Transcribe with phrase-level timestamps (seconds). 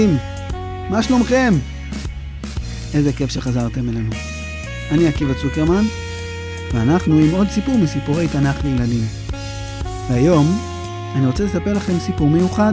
[0.00, 0.18] ילדים,
[0.90, 1.54] מה שלומכם?
[2.94, 4.10] איזה כיף שחזרתם אלינו.
[4.90, 5.84] אני עקיבא צוקרמן,
[6.74, 9.04] ואנחנו עם עוד סיפור מסיפורי תנ"ך לילדים.
[10.08, 10.58] והיום
[11.16, 12.72] אני רוצה לספר לכם סיפור מיוחד,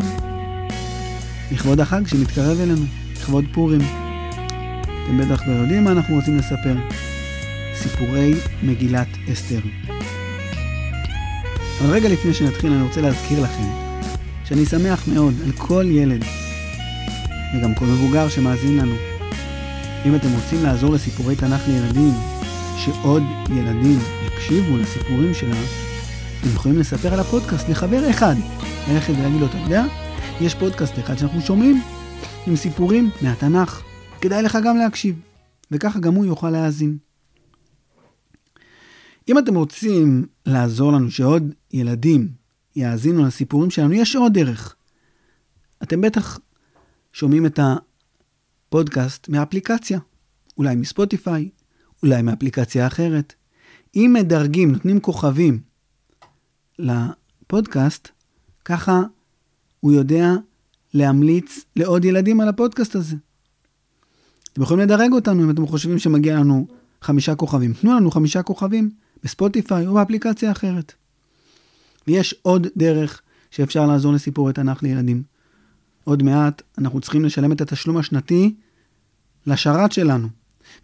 [1.51, 3.81] לכבוד החג שמתקרב אלינו, לכבוד פורים.
[5.03, 6.75] אתם בטח כבר יודעים מה אנחנו רוצים לספר.
[7.75, 8.33] סיפורי
[8.63, 9.59] מגילת אסתר.
[11.81, 13.67] אבל רגע לפני שנתחיל אני רוצה להזכיר לכם
[14.45, 16.23] שאני שמח מאוד על כל ילד
[17.53, 18.95] וגם כל מבוגר שמאזין לנו.
[20.05, 22.13] אם אתם רוצים לעזור לסיפורי תנ"ך לילדים,
[22.77, 25.55] שעוד ילדים יקשיבו לסיפורים שלה,
[26.39, 28.35] אתם יכולים לספר על הפודקאסט לחבר אחד.
[28.89, 29.83] ללכת ולהגיד לו, אתה יודע,
[30.41, 31.81] יש פודקאסט אחד שאנחנו שומעים
[32.47, 33.83] עם סיפורים מהתנ"ך.
[34.21, 35.15] כדאי לך גם להקשיב,
[35.71, 36.97] וככה גם הוא יוכל להאזין.
[39.29, 42.27] אם אתם רוצים לעזור לנו שעוד ילדים
[42.75, 44.75] יאזינו לסיפורים שלנו, יש עוד דרך.
[45.83, 46.39] אתם בטח
[47.17, 47.59] שומעים את
[48.67, 49.99] הפודקאסט מאפליקציה,
[50.57, 51.49] אולי מספוטיפיי,
[52.03, 53.33] אולי מאפליקציה אחרת.
[53.95, 55.59] אם מדרגים, נותנים כוכבים
[56.79, 58.09] לפודקאסט,
[58.65, 59.01] ככה
[59.79, 60.33] הוא יודע
[60.93, 63.15] להמליץ לעוד ילדים על הפודקאסט הזה.
[64.53, 66.67] אתם יכולים לדרג אותנו אם אתם חושבים שמגיע לנו
[67.01, 67.73] חמישה כוכבים.
[67.73, 68.89] תנו לנו חמישה כוכבים
[69.23, 70.93] בספוטיפיי או באפליקציה אחרת.
[72.07, 73.21] ויש עוד דרך
[73.51, 75.23] שאפשר לעזור לסיפורי תנ"ך לילדים.
[76.07, 78.55] עוד מעט אנחנו צריכים לשלם את התשלום השנתי
[79.47, 80.27] לשרת שלנו.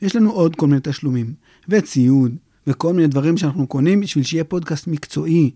[0.02, 1.34] יש לנו עוד כל מיני תשלומים,
[1.70, 2.36] וציוד,
[2.68, 5.52] וכל מיני דברים שאנחנו קונים בשביל שיהיה פודקאסט מקצועי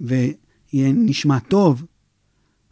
[0.00, 1.84] ויהיה נשמע טוב.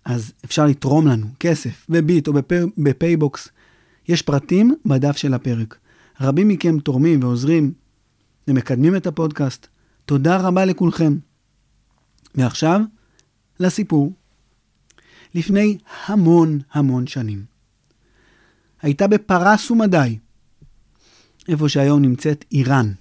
[0.05, 2.33] אז אפשר לתרום לנו כסף בביט או
[2.79, 3.49] בפייבוקס.
[4.09, 5.79] יש פרטים בדף של הפרק.
[6.21, 7.73] רבים מכם תורמים ועוזרים
[8.49, 9.67] ומקדמים את הפודקאסט.
[10.05, 11.17] תודה רבה לכולכם.
[12.35, 12.81] ועכשיו,
[13.61, 14.13] לסיפור.
[15.35, 17.45] לפני המון המון שנים.
[18.83, 20.19] הייתה בפרס ומדי,
[21.49, 22.93] איפה שהיום נמצאת איראן,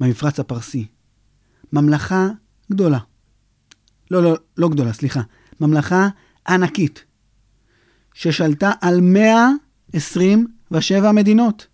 [0.00, 0.86] במפרץ הפרסי.
[1.72, 2.28] ממלכה
[2.72, 2.98] גדולה.
[4.10, 5.20] לא, לא, לא גדולה, סליחה.
[5.60, 6.08] ממלכה
[6.48, 7.04] ענקית,
[8.14, 11.66] ששלטה על 127 מדינות.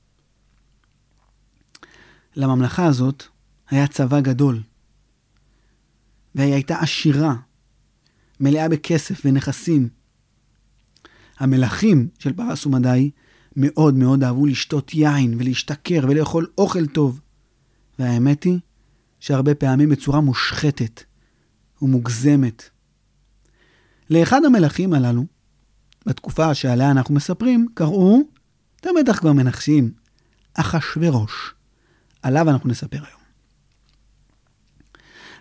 [2.37, 3.23] לממלכה הזאת
[3.71, 4.62] היה צבא גדול,
[6.34, 7.34] והיא הייתה עשירה,
[8.41, 9.89] מלאה בכסף ונכסים.
[11.39, 13.11] המלכים של פרס ומדי
[13.57, 17.21] מאוד מאוד אהבו לשתות יין ולהשתכר ולאכול אוכל טוב.
[17.99, 18.59] והאמת היא
[19.21, 21.03] שהרבה פעמים בצורה מושחתת
[21.83, 22.71] ומוגזמת.
[24.11, 25.25] לאחד המלכים הללו,
[26.07, 28.21] בתקופה שעליה אנחנו מספרים, קראו,
[28.81, 29.93] אתם בטח כבר מנחשים,
[30.55, 31.55] אחשורוש.
[32.23, 33.21] עליו אנחנו נספר היום.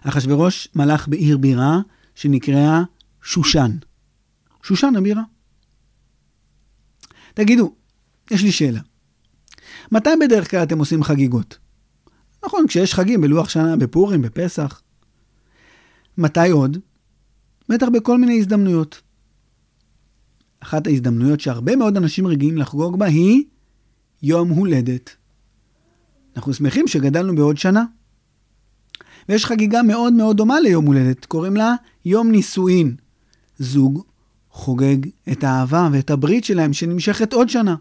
[0.03, 1.79] אחשורוש מלך בעיר בירה
[2.15, 2.81] שנקראה
[3.23, 3.71] שושן.
[4.63, 5.23] שושן הבירה.
[7.33, 7.75] תגידו,
[8.31, 8.81] יש לי שאלה.
[9.91, 11.57] מתי בדרך כלל אתם עושים חגיגות?
[12.45, 14.81] נכון, כשיש חגים בלוח שנה, בפורים, בפסח.
[16.17, 16.77] מתי עוד?
[17.69, 19.01] בטח בכל מיני הזדמנויות.
[20.59, 23.43] אחת ההזדמנויות שהרבה מאוד אנשים רגילים לחגוג בה היא
[24.23, 25.15] יום הולדת.
[26.35, 27.83] אנחנו שמחים שגדלנו בעוד שנה.
[29.29, 31.75] ויש חגיגה מאוד מאוד דומה ליום הולדת, קוראים לה
[32.05, 32.95] יום נישואין.
[33.57, 34.03] זוג
[34.49, 34.97] חוגג
[35.31, 37.75] את האהבה ואת הברית שלהם שנמשכת עוד שנה.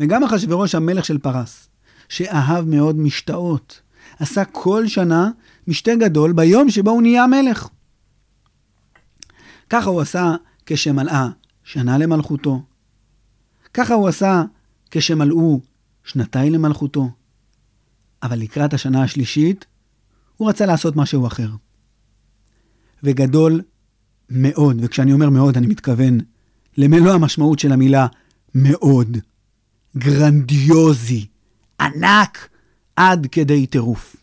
[0.00, 1.68] וגם אחשוורוש המלך של פרס,
[2.08, 3.80] שאהב מאוד משתאות,
[4.18, 5.30] עשה כל שנה
[5.68, 7.68] משתה גדול ביום שבו הוא נהיה מלך.
[9.70, 10.34] ככה הוא עשה
[10.66, 11.28] כשמלאה
[11.64, 12.62] שנה למלכותו.
[13.74, 14.42] ככה הוא עשה
[14.90, 15.60] כשמלאו
[16.04, 17.10] שנתיים למלכותו.
[18.22, 19.64] אבל לקראת השנה השלישית,
[20.42, 21.48] הוא רצה לעשות משהו אחר.
[23.02, 23.62] וגדול
[24.30, 26.18] מאוד, וכשאני אומר מאוד, אני מתכוון
[26.76, 28.06] למלוא המשמעות של המילה
[28.54, 29.18] מאוד.
[29.96, 31.26] גרנדיוזי,
[31.80, 32.48] ענק,
[32.96, 34.16] עד כדי טירוף.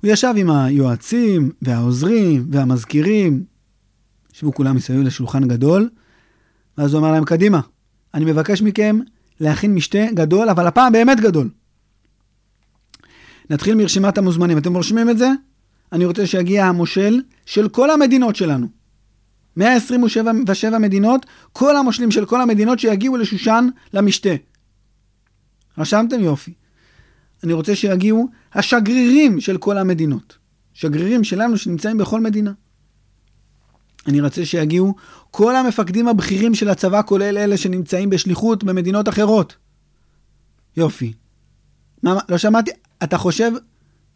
[0.00, 3.44] הוא ישב עם היועצים והעוזרים והמזכירים,
[4.34, 5.90] ישבו כולם מסביב לשולחן גדול,
[6.78, 7.60] ואז הוא אמר להם, קדימה,
[8.14, 8.98] אני מבקש מכם
[9.40, 11.50] להכין משתה גדול, אבל הפעם באמת גדול.
[13.50, 14.58] נתחיל מרשימת המוזמנים.
[14.58, 15.28] אתם רושמים את זה?
[15.92, 18.66] אני רוצה שיגיע המושל של כל המדינות שלנו.
[19.56, 24.34] 127 מדינות, כל המושלים של כל המדינות שיגיעו לשושן למשתה.
[25.78, 26.20] רשמתם?
[26.20, 26.52] יופי.
[27.44, 30.38] אני רוצה שיגיעו השגרירים של כל המדינות.
[30.74, 32.52] שגרירים שלנו שנמצאים בכל מדינה.
[34.06, 34.94] אני רוצה שיגיעו
[35.30, 39.56] כל המפקדים הבכירים של הצבא, כולל אלה שנמצאים בשליחות במדינות אחרות.
[40.76, 41.12] יופי.
[42.02, 42.70] מה, לא שמעתי,
[43.04, 43.52] אתה חושב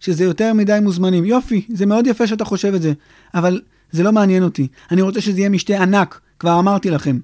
[0.01, 1.25] שזה יותר מדי מוזמנים.
[1.25, 2.93] יופי, זה מאוד יפה שאתה חושב את זה,
[3.35, 4.69] אבל זה לא מעניין אותי.
[4.91, 7.19] אני רוצה שזה יהיה משתה ענק, כבר אמרתי לכם.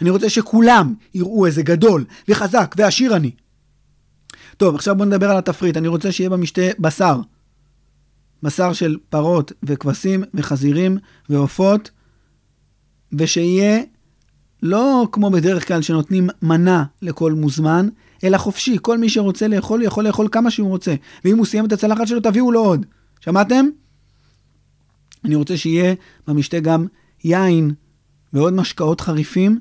[0.00, 3.30] אני רוצה שכולם יראו איזה גדול וחזק ועשיר אני.
[4.56, 5.76] טוב, עכשיו בואו נדבר על התפריט.
[5.76, 7.20] אני רוצה שיהיה במשתה בשר.
[8.42, 11.90] בשר של פרות וכבשים וחזירים ועופות,
[13.12, 13.80] ושיהיה
[14.62, 17.88] לא כמו בדרך כלל שנותנים מנה לכל מוזמן,
[18.24, 18.76] אלא חופשי.
[18.82, 20.94] כל מי שרוצה לאכול, יכול לאכול כמה שהוא רוצה.
[21.24, 22.86] ואם הוא סיים את הצלחת שלו, תביאו לו עוד.
[23.20, 23.66] שמעתם?
[25.24, 25.94] אני רוצה שיהיה
[26.26, 26.86] במשתה גם
[27.24, 27.70] יין
[28.32, 29.58] ועוד משקאות חריפים,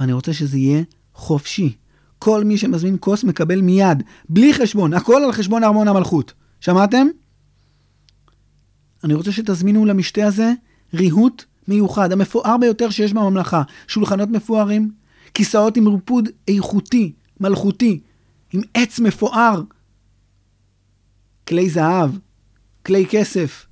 [0.00, 0.82] ואני רוצה שזה יהיה
[1.14, 1.76] חופשי.
[2.18, 6.32] כל מי שמזמין כוס מקבל מיד, בלי חשבון, הכל על חשבון ארמון המלכות.
[6.60, 7.06] שמעתם?
[9.04, 10.52] אני רוצה שתזמינו למשתה הזה
[10.94, 13.62] ריהוט מיוחד, המפואר ביותר שיש בממלכה.
[13.88, 14.90] שולחנות מפוארים,
[15.34, 18.00] כיסאות עם ריפוד איכותי, מלכותי,
[18.52, 19.62] עם עץ מפואר,
[21.48, 22.10] כלי זהב,
[22.86, 23.66] כלי כסף.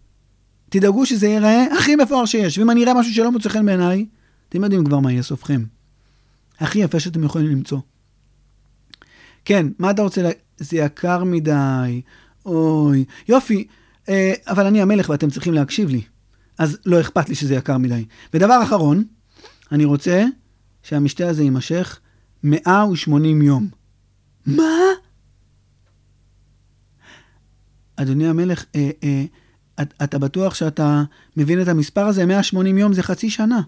[0.69, 4.07] תדאגו שזה ייראה הכי מפואר שיש, ואם אני אראה משהו שלא מוצא חן בעיניי,
[4.49, 5.65] אתם יודעים כבר מה יהיה סופכם.
[6.61, 7.79] הכי יפה שאתם יכולים למצוא.
[9.45, 10.27] כן, מה אתה רוצה ל...
[10.59, 12.03] זה יקר מדי,
[12.47, 13.67] אוי, יופי,
[14.09, 16.03] אה, אבל אני המלך ואתם צריכים להקשיב לי.
[16.59, 18.05] אז לא אכפת לי שזה יקר מדי.
[18.35, 19.05] ודבר אחרון,
[19.73, 20.25] אני רוצה
[20.83, 22.01] שהמשתה הזה יימשך
[22.45, 23.69] 180 יום.
[24.47, 24.73] מה?
[27.97, 29.25] אדוני המלך, אה, אה,
[29.83, 31.05] את, אתה בטוח שאתה
[31.37, 32.27] מבין את המספר הזה?
[32.27, 33.61] 180 יום זה חצי שנה.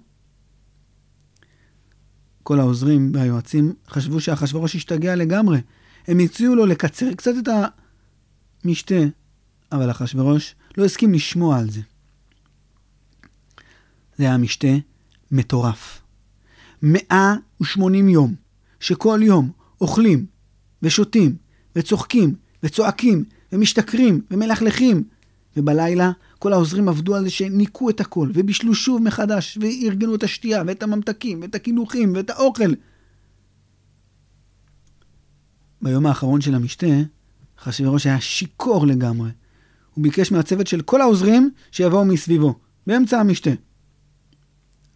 [2.43, 5.61] כל העוזרים והיועצים חשבו שאחשוורוש השתגע לגמרי.
[6.07, 7.49] הם הציעו לו לקצר קצת את
[8.65, 8.95] המשתה,
[9.73, 11.81] אבל אחשוורוש לא הסכים לשמוע על זה.
[14.19, 14.69] זה היה משתה
[15.31, 16.01] מטורף.
[16.83, 18.35] 180 יום,
[18.81, 20.27] שכל יום אוכלים
[20.83, 21.37] ושותים
[21.77, 25.05] וצוחקים וצועקים ומשתכרים ומלכלכים,
[25.57, 30.63] ובלילה כל העוזרים עבדו על זה שניקו את הכל, ובישלו שוב מחדש, וארגנו את השתייה,
[30.67, 32.73] ואת הממתקים, ואת הקינוחים, ואת האוכל.
[35.83, 36.87] ביום האחרון של המשתה,
[37.59, 39.31] אחשוורוש היה שיכור לגמרי.
[39.95, 42.55] הוא ביקש מהצוות של כל העוזרים שיבואו מסביבו,
[42.87, 43.51] באמצע המשתה.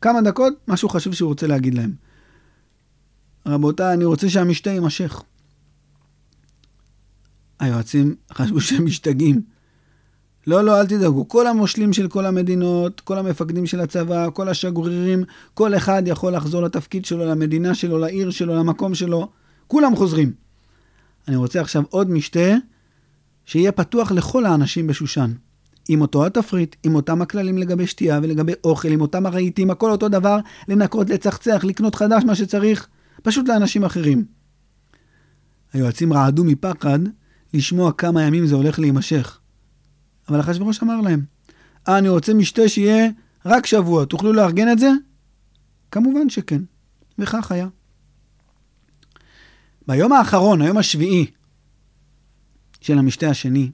[0.00, 1.92] כמה דקות, משהו חשוב שהוא רוצה להגיד להם.
[3.46, 5.22] רבותיי, אני רוצה שהמשתה יימשך.
[7.60, 9.42] היועצים חשבו שהם משתגעים.
[10.46, 11.28] לא, לא, אל תדאגו.
[11.28, 15.24] כל המושלים של כל המדינות, כל המפקדים של הצבא, כל השגרירים,
[15.54, 19.28] כל אחד יכול לחזור לתפקיד שלו, למדינה שלו, לעיר שלו, למקום שלו.
[19.66, 20.32] כולם חוזרים.
[21.28, 22.54] אני רוצה עכשיו עוד משתה
[23.44, 25.32] שיהיה פתוח לכל האנשים בשושן.
[25.88, 30.08] עם אותו התפריט, עם אותם הכללים לגבי שתייה ולגבי אוכל, עם אותם הרהיטים, הכל אותו
[30.08, 30.38] דבר,
[30.68, 32.88] לנקות, לצחצח, לקנות חדש מה שצריך,
[33.22, 34.24] פשוט לאנשים אחרים.
[35.72, 36.98] היועצים רעדו מפחד
[37.54, 39.38] לשמוע כמה ימים זה הולך להימשך.
[40.28, 41.24] אבל אחשוורוש אמר להם,
[41.88, 43.08] אה, אני רוצה משתה שיהיה
[43.46, 44.90] רק שבוע, תוכלו לארגן את זה?
[45.90, 46.62] כמובן שכן,
[47.18, 47.68] וכך היה.
[49.86, 51.26] ביום האחרון, היום השביעי
[52.80, 53.70] של המשתה השני,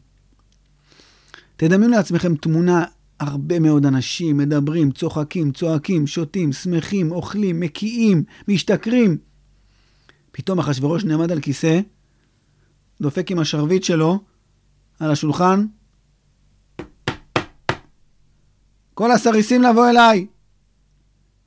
[1.56, 2.84] תדמיינו לעצמכם תמונה,
[3.20, 9.18] הרבה מאוד אנשים מדברים, צוחקים, צועקים, שותים, שמחים, אוכלים, מקיאים, משתכרים.
[10.38, 11.80] פתאום אחשוורוש נעמד על כיסא,
[13.00, 14.20] דופק עם השרביט שלו
[15.00, 15.66] על השולחן.
[18.94, 20.26] כל הסריסים לבוא אליי.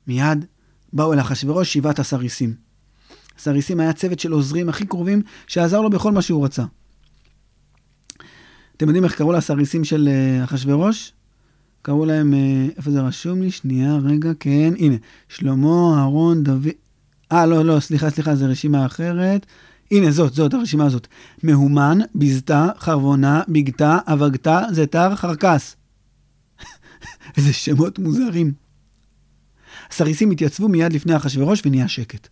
[0.07, 0.45] מיד
[0.93, 2.55] באו אל אחשוורוש שבעת הסריסים.
[3.37, 6.63] הסריסים היה צוות של עוזרים הכי קרובים שעזר לו בכל מה שהוא רצה.
[8.77, 11.13] אתם יודעים איך קראו לסריסים של אה, אחשוורוש?
[11.81, 13.51] קראו להם, אה, איפה זה רשום לי?
[13.51, 14.95] שנייה, רגע, כן, הנה.
[15.29, 16.67] שלמה, אהרון, דוד...
[17.31, 19.45] אה, לא, לא, סליחה, סליחה, זו רשימה אחרת.
[19.91, 21.07] הנה, זאת, זאת, הרשימה הזאת.
[21.43, 25.75] מהומן, ביזתה, חרבונה, בגתה, אבגתה, זתר, חרקס.
[27.37, 28.53] איזה שמות מוזרים.
[29.89, 32.27] הסריסים התייצבו מיד לפני אחשוורוש ונהיה שקט.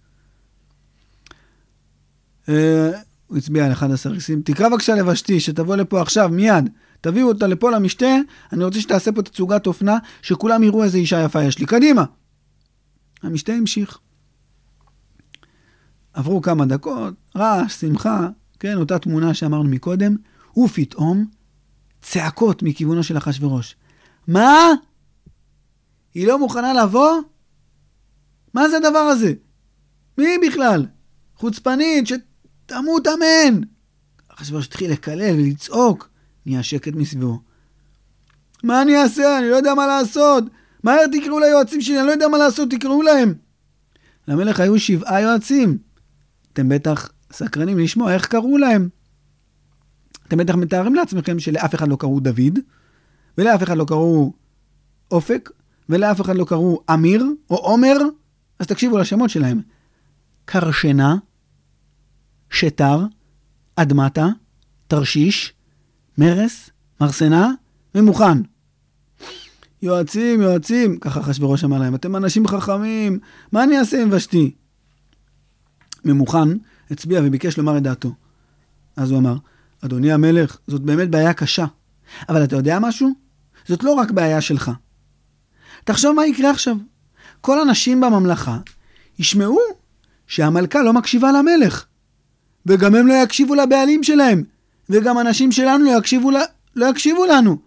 [2.50, 2.91] אה,
[3.27, 6.70] הוא הצביע על אחד הסריסים, תקרא בבקשה לבשתי, שתבוא לפה עכשיו, מיד.
[7.01, 8.15] תביאו אותה לפה למשתה,
[8.53, 11.65] אני רוצה שתעשה פה תצוגת אופנה, שכולם יראו איזה אישה יפה יש לי.
[11.65, 12.03] קדימה!
[13.24, 14.00] המשתה המשיך.
[16.13, 20.16] עברו כמה דקות, רעש, שמחה, כן, אותה תמונה שאמרנו מקודם,
[20.58, 21.25] ופתאום
[22.01, 23.75] צעקות מכיוונו של אחשוורוש.
[24.28, 24.58] מה?
[26.13, 27.22] היא לא מוכנה לבוא?
[28.54, 29.34] מה זה הדבר הזה?
[30.18, 30.86] מי בכלל?
[31.36, 33.62] חוצפנית, שתמות אמן!
[34.28, 36.10] אחשוורוש התחיל לקלל ולצעוק,
[36.46, 37.39] נהיה שקט מסביבו.
[38.63, 39.39] מה אני אעשה?
[39.39, 40.44] אני לא יודע מה לעשות.
[40.84, 43.34] מהר תקראו ליועצים שלי, אני לא יודע מה לעשות, תקראו להם.
[44.28, 45.78] למלך היו שבעה יועצים.
[46.53, 48.89] אתם בטח סקרנים לשמוע איך קראו להם.
[50.27, 52.60] אתם בטח מתארים לעצמכם שלאף אחד לא קראו דוד,
[53.38, 54.34] ולאף אחד לא קראו
[55.12, 55.50] אופק,
[55.89, 57.98] ולאף אחד לא קראו אמיר או עומר,
[58.60, 59.62] אז תקשיבו לשמות שלהם.
[60.46, 61.15] קרשנה,
[62.50, 63.06] שטר,
[63.75, 64.27] אדמתה,
[64.88, 65.53] תרשיש,
[66.18, 66.70] מרס,
[67.01, 67.51] מרסנה
[67.96, 68.38] ומוכן.
[69.82, 73.20] יועצים, יועצים, ככה אחשוורוש אמר להם, אתם אנשים חכמים,
[73.51, 74.56] מה אני אעשה עם ושתי?
[76.06, 76.50] ממוכן
[76.91, 78.13] הצביע וביקש לומר את דעתו.
[78.96, 79.36] אז הוא אמר,
[79.86, 81.65] אדוני המלך, זאת באמת בעיה קשה.
[82.29, 83.10] אבל אתה יודע משהו?
[83.68, 84.72] זאת לא רק בעיה שלך.
[85.84, 86.75] תחשוב מה יקרה עכשיו.
[87.41, 88.58] כל הנשים בממלכה
[89.20, 89.60] ישמעו
[90.27, 91.86] שהמלכה לא מקשיבה למלך,
[92.65, 94.44] וגם הם לא יקשיבו לבעלים שלהם,
[94.89, 96.32] וגם הנשים שלנו לא יקשיבו,
[96.75, 97.58] לא יקשיבו לנו.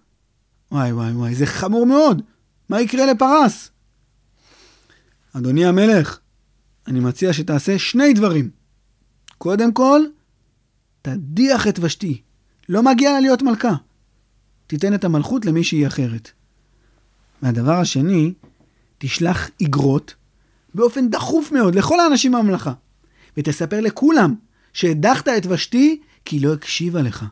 [0.73, 2.23] וואי וואי וואי, זה חמור מאוד.
[2.69, 3.71] מה יקרה לפרס?
[5.37, 6.19] אדוני המלך,
[6.87, 8.51] אני מציע שתעשה שני דברים.
[9.39, 10.01] קודם כל,
[11.03, 12.23] תדיח את ושתי.
[12.69, 13.75] לא מגיע לה להיות מלכה.
[14.67, 16.31] תיתן את המלכות למישהי אחרת.
[17.43, 18.33] והדבר השני,
[18.99, 20.15] תשלח איגרות
[20.75, 22.73] באופן דחוף מאוד לכל האנשים בממלכה,
[23.37, 24.35] ותספר לכולם
[24.73, 27.25] שהדחת את ושתי כי היא לא הקשיבה לך.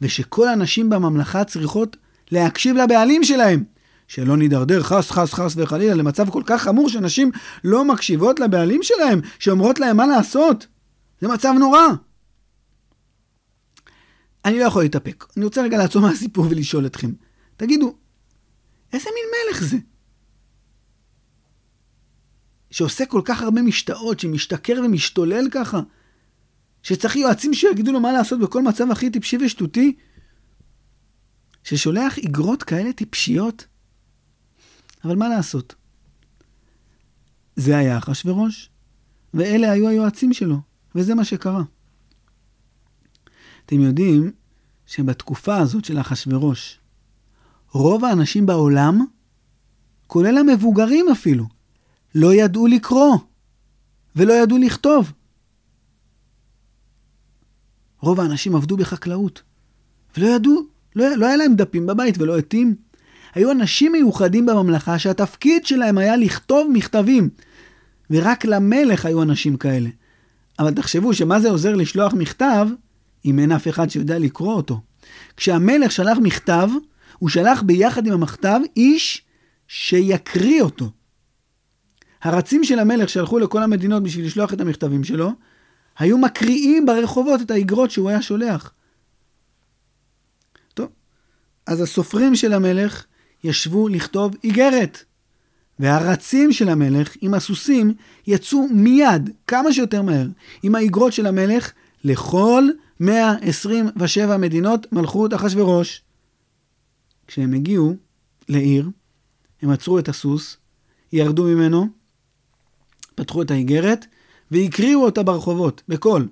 [0.00, 1.96] ושכל הנשים בממלכה צריכות
[2.30, 3.64] להקשיב לבעלים שלהם.
[4.10, 7.30] שלא נידרדר חס חס חס וחלילה למצב כל כך חמור שנשים
[7.64, 10.66] לא מקשיבות לבעלים שלהם, שאומרות להם מה לעשות.
[11.20, 11.80] זה מצב נורא.
[14.44, 15.24] אני לא יכול להתאפק.
[15.36, 17.12] אני רוצה רגע לעצור מהסיפור ולשאול אתכם.
[17.56, 17.96] תגידו,
[18.92, 19.76] איזה מין מלך זה?
[22.70, 25.80] שעושה כל כך הרבה משתאות, שמשתכר ומשתולל ככה?
[26.82, 29.96] שצריך יועצים שיגידו לו מה לעשות בכל מצב הכי טיפשי ושטותי?
[31.64, 33.69] ששולח איגרות כאלה טיפשיות?
[35.04, 35.74] אבל מה לעשות?
[37.56, 38.70] זה היה אחשורוש,
[39.34, 40.60] ואלה היו היועצים שלו,
[40.94, 41.62] וזה מה שקרה.
[43.66, 44.32] אתם יודעים
[44.86, 46.78] שבתקופה הזאת של אחשורוש,
[47.72, 49.04] רוב האנשים בעולם,
[50.06, 51.46] כולל המבוגרים אפילו,
[52.14, 53.16] לא ידעו לקרוא
[54.16, 55.12] ולא ידעו לכתוב.
[58.00, 59.42] רוב האנשים עבדו בחקלאות,
[60.16, 60.62] ולא ידעו,
[60.96, 62.76] לא, לא היה להם דפים בבית ולא עטים.
[63.34, 67.28] היו אנשים מיוחדים בממלכה שהתפקיד שלהם היה לכתוב מכתבים,
[68.10, 69.88] ורק למלך היו אנשים כאלה.
[70.58, 72.68] אבל תחשבו שמה זה עוזר לשלוח מכתב
[73.24, 74.80] אם אין אף אחד שיודע לקרוא אותו.
[75.36, 76.68] כשהמלך שלח מכתב,
[77.18, 79.22] הוא שלח ביחד עם המכתב איש
[79.68, 80.90] שיקריא אותו.
[82.22, 85.32] הרצים של המלך שהלכו לכל המדינות בשביל לשלוח את המכתבים שלו,
[85.98, 88.72] היו מקריאים ברחובות את האגרות שהוא היה שולח.
[90.74, 90.88] טוב,
[91.66, 93.04] אז הסופרים של המלך
[93.44, 95.04] ישבו לכתוב איגרת.
[95.78, 97.94] והרצים של המלך עם הסוסים
[98.26, 100.26] יצאו מיד, כמה שיותר מהר,
[100.62, 101.72] עם האגרות של המלך
[102.04, 102.64] לכל
[103.00, 106.02] 127 מדינות מלכות אחשורוש.
[107.26, 107.96] כשהם הגיעו
[108.48, 108.90] לעיר,
[109.62, 110.56] הם עצרו את הסוס,
[111.12, 111.86] ירדו ממנו,
[113.14, 114.06] פתחו את האיגרת,
[114.50, 116.28] והקריאו אותה ברחובות, בקול.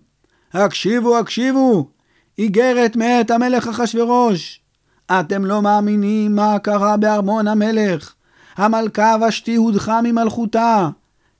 [0.52, 1.90] הקשיבו, הקשיבו!
[2.38, 4.60] איגרת מאת המלך אחשורוש!
[5.10, 8.14] אתם לא מאמינים מה קרה בארמון המלך.
[8.56, 10.88] המלכה ושתי הודחה ממלכותה.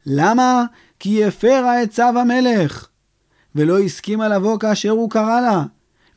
[0.06, 0.64] למה?
[0.98, 2.88] כי הפרה את צו המלך.
[3.54, 5.64] ולא הסכימה לבוא כאשר הוא קרא לה.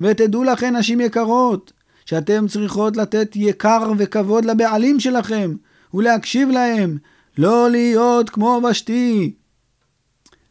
[0.01, 1.73] ותדעו לכן, נשים יקרות,
[2.05, 5.55] שאתם צריכות לתת יקר וכבוד לבעלים שלכם,
[5.93, 6.97] ולהקשיב להם,
[7.37, 9.33] לא להיות כמו ושתי.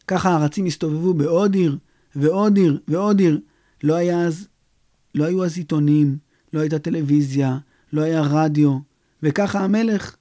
[0.07, 1.77] ככה הארצים הסתובבו בעוד עיר,
[2.15, 3.39] ועוד עיר, ועוד עיר.
[3.83, 4.47] לא היה אז,
[5.15, 6.17] לא היו אז עיתונים,
[6.53, 7.57] לא הייתה טלוויזיה,
[7.93, 8.79] לא היה רדיו,
[9.23, 10.15] וככה המלך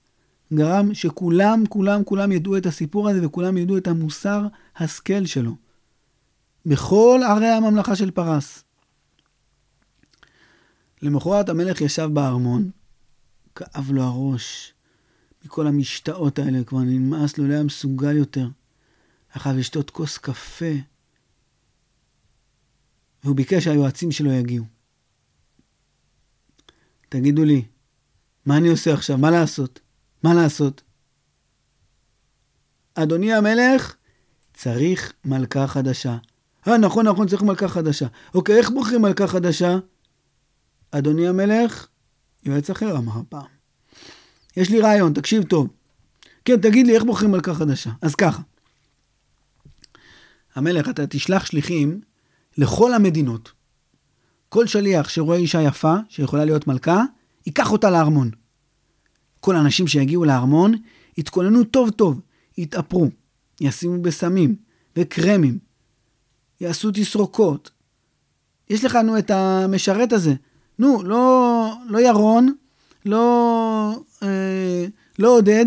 [0.55, 4.47] גרם שכולם, כולם, כולם ידעו את הסיפור הזה, וכולם ידעו את המוסר
[4.77, 5.57] השכל שלו.
[6.67, 8.65] בכל ערי הממלכה של פרס.
[11.03, 12.71] למחרת המלך ישב בארמון,
[13.55, 14.75] כאב לו הראש
[15.45, 18.49] מכל המשתאות האלה, כבר נמאס לו, לא היה מסוגל יותר.
[19.37, 20.75] אחר לשתות כוס קפה,
[23.25, 24.65] והוא ביקש שהיועצים שלו יגיעו.
[27.11, 27.65] תגידו לי,
[28.47, 29.19] מה אני עושה עכשיו?
[29.19, 29.81] מה לעשות?
[30.23, 30.83] מה לעשות?
[32.95, 33.95] אדוני המלך,
[34.55, 36.17] צריך מלכה חדשה.
[36.69, 38.07] אה, נכון, נכון, צריך מלכה חדשה.
[38.35, 39.79] אוקיי, איך בוחרים מלכה חדשה?
[40.91, 41.87] אדוני המלך,
[42.45, 43.47] יועץ אחר אמר הפעם.
[44.57, 45.69] יש לי רעיון, תקשיב טוב.
[46.45, 47.91] כן, תגיד לי, איך בוחרים מלכה חדשה?
[48.03, 48.43] אז ככה.
[50.55, 52.01] המלך, אתה תשלח שליחים
[52.59, 53.53] לכל המדינות.
[54.51, 57.05] כל שליח שרואה אישה יפה, שיכולה להיות מלכה,
[57.47, 58.31] ייקח אותה לארמון.
[59.41, 60.75] כל האנשים שיגיעו לארמון,
[61.19, 62.21] יתכוננו טוב טוב,
[62.59, 63.09] יתאפרו,
[63.61, 64.57] ישימו בסמים
[64.97, 65.59] וקרמים,
[66.61, 67.71] יעשו תסרוקות.
[68.71, 70.35] יש לך, נו, את המשרת הזה.
[70.79, 72.55] נו, לא, לא ירון,
[73.07, 74.87] לא אה,
[75.19, 75.67] לא עודד,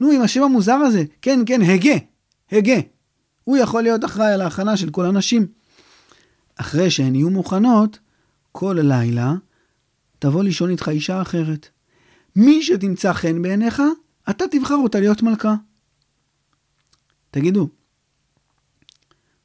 [0.00, 1.96] נו, עם השם המוזר הזה, כן, כן, הגה,
[2.52, 2.80] הגה.
[3.44, 5.46] הוא יכול להיות אחראי על ההכנה של כל הנשים.
[6.56, 7.98] אחרי שהן יהיו מוכנות,
[8.52, 9.34] כל לילה
[10.18, 11.68] תבוא לישון איתך אישה אחרת.
[12.36, 13.82] מי שתמצא חן בעיניך,
[14.30, 15.54] אתה תבחר אותה להיות מלכה.
[17.30, 17.68] תגידו,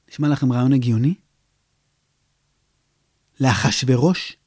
[0.10, 1.16] נשמע לכם רעיון הגיוני?
[3.40, 4.38] לאחשוורוש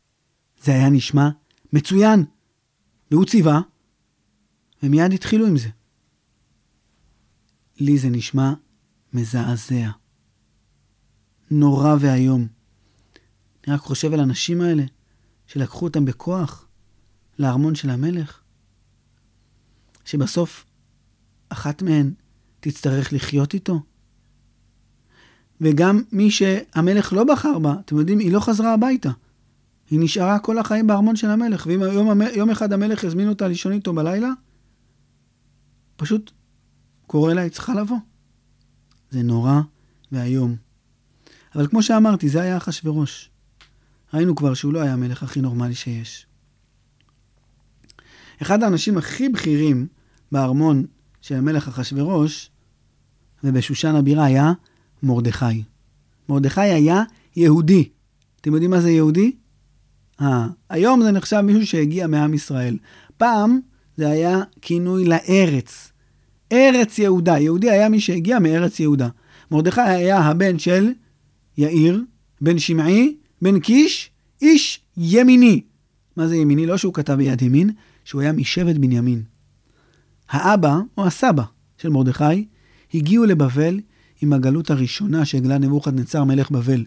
[0.62, 1.28] זה היה נשמע
[1.72, 2.24] מצוין,
[3.10, 3.60] והוא ציווה,
[4.82, 5.68] ומיד התחילו עם זה.
[7.80, 8.52] לי זה נשמע
[9.12, 9.90] מזעזע.
[11.50, 12.59] נורא ואיום.
[13.70, 14.82] אני רק חושב על הנשים האלה,
[15.46, 16.66] שלקחו אותם בכוח
[17.38, 18.40] לארמון של המלך,
[20.04, 20.66] שבסוף
[21.48, 22.12] אחת מהן
[22.60, 23.82] תצטרך לחיות איתו.
[25.60, 29.10] וגם מי שהמלך לא בחר בה, אתם יודעים, היא לא חזרה הביתה.
[29.90, 33.72] היא נשארה כל החיים בארמון של המלך, ואם יום, יום אחד המלך יזמין אותה לישון
[33.72, 34.30] איתו בלילה,
[35.96, 36.30] פשוט
[37.06, 37.98] קורא לה, היא צריכה לבוא.
[39.10, 39.60] זה נורא
[40.12, 40.56] ואיום.
[41.54, 43.30] אבל כמו שאמרתי, זה היה אחשוורוש.
[44.14, 46.26] ראינו כבר שהוא לא היה המלך הכי נורמלי שיש.
[48.42, 49.86] אחד האנשים הכי בכירים
[50.32, 50.86] בארמון
[51.20, 52.50] של המלך אחשוורוש,
[53.44, 54.52] ובשושן הבירה היה
[55.02, 55.62] מרדכי.
[56.28, 57.02] מרדכי היה
[57.36, 57.88] יהודי.
[58.40, 59.32] אתם יודעים מה זה יהודי?
[60.20, 62.78] אה, היום זה נחשב מישהו שהגיע מעם ישראל.
[63.16, 63.60] פעם
[63.96, 65.92] זה היה כינוי לארץ.
[66.52, 67.38] ארץ יהודה.
[67.38, 69.08] יהודי היה מי שהגיע מארץ יהודה.
[69.50, 70.90] מרדכי היה הבן של
[71.58, 72.04] יאיר,
[72.40, 74.10] בן שמעי, בן קיש,
[74.42, 75.62] איש ימיני.
[76.16, 76.66] מה זה ימיני?
[76.66, 77.70] לא שהוא כתב ביד ימין,
[78.04, 79.22] שהוא היה משבט בנימין.
[80.28, 81.42] האבא, או הסבא
[81.78, 82.46] של מרדכי,
[82.94, 83.80] הגיעו לבבל
[84.22, 86.84] עם הגלות הראשונה שהגלה נבוכדנצר מלך בבל.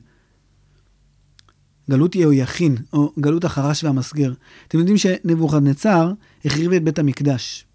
[1.89, 4.33] גלות יהויכין, או גלות החרש והמסגר.
[4.67, 6.13] אתם יודעים שנבוכדנצר
[6.45, 7.65] החריב את בית המקדש.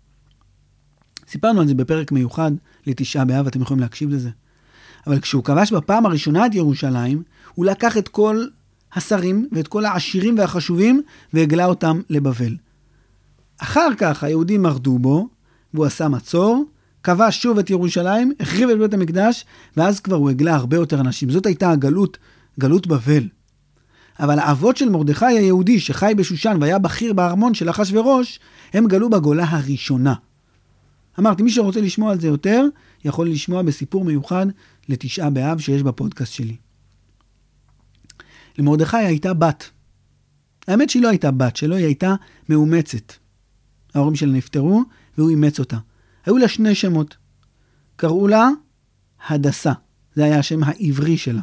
[1.29, 2.53] סיפרנו על זה בפרק מיוחד
[2.87, 4.31] לתשעה באב, אתם יכולים להקשיב לזה.
[5.07, 7.23] אבל כשהוא כבש בפעם הראשונה את ירושלים,
[7.55, 8.47] הוא לקח את כל
[8.95, 12.57] השרים ואת כל העשירים והחשובים והגלה אותם לבבל.
[13.59, 15.29] אחר כך היהודים מרדו בו,
[15.75, 16.65] והוא עשה מצור,
[17.03, 19.45] כבש שוב את ירושלים, החריב את בית המקדש,
[19.77, 21.31] ואז כבר הוא הגלה הרבה יותר אנשים.
[21.31, 22.19] זאת הייתה הגלות,
[22.61, 23.29] גלות בבל.
[24.21, 28.41] אבל האבות של מרדכי היהודי, שחי בשושן והיה בכיר בארמון של אחשורוש,
[28.73, 30.15] הם גלו בגולה הראשונה.
[31.19, 32.65] אמרתי, מי שרוצה לשמוע על זה יותר,
[33.05, 34.47] יכול לשמוע בסיפור מיוחד
[34.89, 36.57] לתשעה באב שיש בפודקאסט שלי.
[38.59, 39.71] למרדכי הייתה בת.
[40.69, 42.15] האמת שהיא לא הייתה בת שלו, היא הייתה
[42.49, 43.13] מאומצת.
[43.95, 44.83] ההורים שלה נפטרו,
[45.19, 45.79] והוא אימץ אותה.
[46.27, 47.17] היו לה שני שמות.
[47.97, 48.49] קראו לה
[49.29, 49.73] הדסה,
[50.15, 51.41] זה היה השם העברי שלה.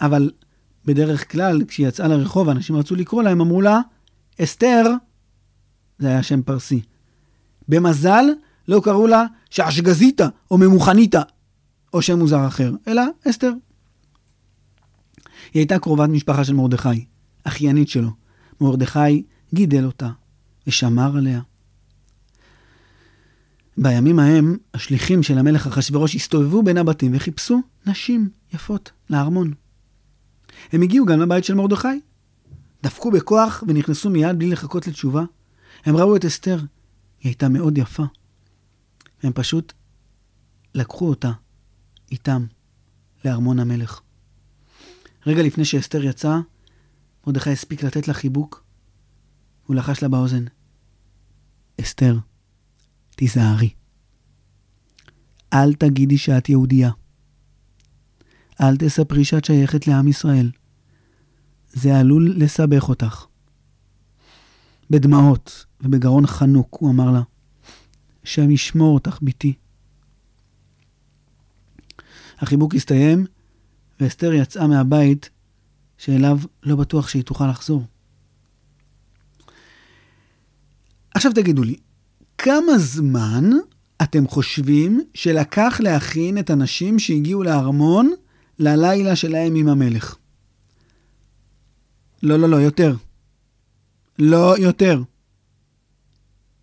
[0.00, 0.30] אבל
[0.84, 3.80] בדרך כלל, כשהיא יצאה לרחוב, אנשים רצו לקרוא לה, הם אמרו לה,
[4.42, 4.82] אסתר,
[5.98, 6.82] זה היה שם פרסי.
[7.68, 8.24] במזל,
[8.68, 11.22] לא קראו לה שעשגזיתא או ממוכניתא,
[11.92, 13.52] או שם מוזר אחר, אלא אסתר.
[15.54, 17.04] היא הייתה קרובת משפחה של מרדכי,
[17.44, 18.10] אחיינית שלו.
[18.60, 19.22] מרדכי
[19.54, 20.10] גידל אותה
[20.66, 21.40] ושמר עליה.
[23.78, 29.54] בימים ההם, השליחים של המלך אחשוורוש הסתובבו בין הבתים וחיפשו נשים יפות לארמון.
[30.72, 31.88] הם הגיעו גם לבית של מרדכי.
[32.82, 35.24] דפקו בכוח ונכנסו מיד בלי לחכות לתשובה.
[35.84, 36.64] הם ראו את אסתר, היא
[37.30, 38.04] הייתה מאוד יפה.
[39.22, 39.72] הם פשוט
[40.74, 41.32] לקחו אותה
[42.10, 42.46] איתם
[43.24, 44.00] לארמון המלך.
[45.26, 46.40] רגע לפני שאסתר יצאה,
[47.26, 48.64] מרדכי הספיק לתת לה חיבוק.
[49.66, 50.44] הוא לחש לה באוזן,
[51.80, 52.18] אסתר,
[53.10, 53.70] תיזהרי.
[55.52, 56.90] אל תגידי שאת יהודייה.
[58.60, 60.50] אל תספרי שאת שייכת לעם ישראל.
[61.72, 63.26] זה עלול לסבך אותך.
[64.90, 67.22] בדמעות ובגרון חנוק הוא אמר לה,
[68.24, 69.54] השם ישמור אותך, בתי.
[72.38, 73.26] החיבוק הסתיים,
[74.00, 75.30] ואסתר יצאה מהבית
[75.98, 77.84] שאליו לא בטוח שהיא תוכל לחזור.
[81.14, 81.76] עכשיו תגידו לי,
[82.38, 83.50] כמה זמן
[84.02, 88.12] אתם חושבים שלקח להכין את הנשים שהגיעו לארמון
[88.58, 90.16] ללילה שלהם עם המלך?
[92.22, 92.96] לא, לא, לא, יותר.
[94.18, 95.02] לא, יותר.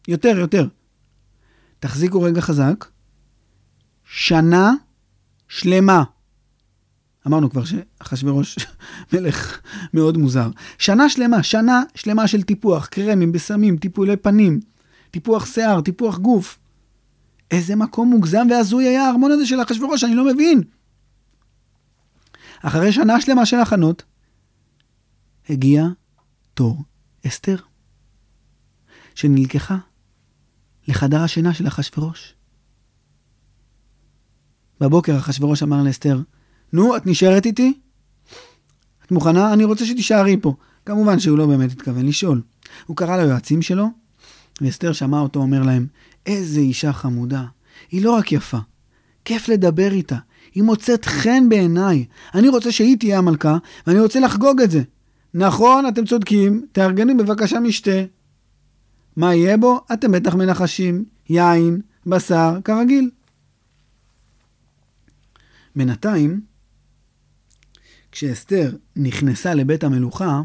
[0.08, 0.68] יותר, יותר.
[1.80, 2.86] תחזיקו רגע חזק.
[4.06, 4.72] שנה
[5.48, 6.04] שלמה.
[7.28, 8.58] אמרנו כבר שאחשוורוש
[9.14, 9.62] מלך
[9.94, 10.50] מאוד מוזר.
[10.78, 14.60] שנה שלמה, שנה שלמה של טיפוח, קרמים, בשמים, טיפולי פנים,
[15.12, 16.60] טיפוח שיער, טיפוח גוף.
[17.52, 20.62] איזה מקום מוגזם והזוי היה הארמון הזה של אחשוורוש, אני לא מבין.
[22.62, 24.04] אחרי שנה שלמה של הכנות,
[25.50, 25.88] הגיע
[26.54, 26.84] תור
[27.28, 27.56] אסתר,
[29.16, 29.78] שנלקחה
[30.88, 32.36] לחדר השינה של אחשורוש.
[34.80, 36.22] בבוקר אחשורוש אמר לאסתר,
[36.74, 37.74] נו, את נשארת איתי?
[39.06, 39.54] את מוכנה?
[39.54, 40.56] אני רוצה שתישארי פה.
[40.86, 42.42] כמובן שהוא לא באמת התכוון לשאול.
[42.86, 43.88] הוא קרא ליועצים שלו,
[44.62, 45.88] ואסתר שמעה אותו אומר להם,
[46.26, 47.44] איזה אישה חמודה.
[47.92, 48.58] היא לא רק יפה,
[49.26, 50.18] כיף לדבר איתה.
[50.56, 52.06] היא מוצאת חן בעיניי.
[52.36, 53.58] אני רוצה שהיא תהיה המלכה,
[53.88, 54.82] ואני רוצה לחגוג את זה.
[55.34, 58.04] נכון, אתם צודקים, תארגנו בבקשה משתה.
[59.16, 59.82] מה יהיה בו?
[59.94, 61.06] אתם בטח מנחשים.
[61.30, 63.10] יין, בשר, כרגיל.
[65.76, 66.42] בינתיים,
[68.14, 70.42] כשאסתר נכנסה לבית המלוכה,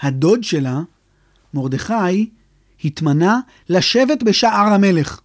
[0.00, 0.80] הדוד שלה,
[1.54, 2.30] מרדכי,
[2.84, 5.20] התמנה לשבת בשער המלך.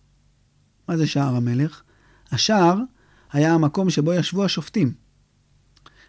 [0.88, 1.81] מה זה שער המלך?
[2.31, 2.77] השער
[3.31, 4.93] היה המקום שבו ישבו השופטים.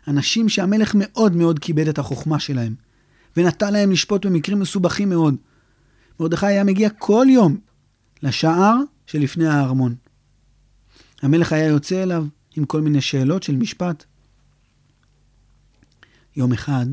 [0.09, 2.75] אנשים שהמלך מאוד מאוד כיבד את החוכמה שלהם,
[3.37, 5.37] ונתן להם לשפוט במקרים מסובכים מאוד.
[6.21, 7.57] מרדכי היה מגיע כל יום
[8.23, 8.77] לשער
[9.07, 9.95] שלפני הארמון.
[11.23, 12.27] המלך היה יוצא אליו
[12.57, 14.05] עם כל מיני שאלות של משפט.
[16.37, 16.87] יום אחד,